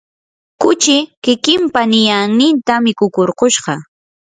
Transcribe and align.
kuchi 0.61 0.97
kikimpa 1.23 1.81
niyanninta 1.91 2.73
mikukurkushqa. 2.85 3.73